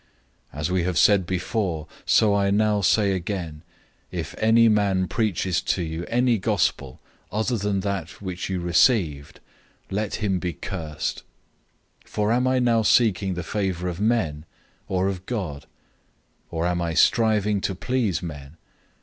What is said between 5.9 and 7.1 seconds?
any "good news"